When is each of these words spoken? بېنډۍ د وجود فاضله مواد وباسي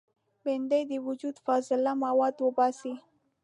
بېنډۍ 0.43 0.83
د 0.91 0.93
وجود 1.07 1.35
فاضله 1.45 1.91
مواد 2.03 2.35
وباسي 2.45 2.93